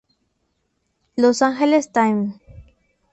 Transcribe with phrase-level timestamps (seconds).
[1.15, 2.33] Los Angeles Times.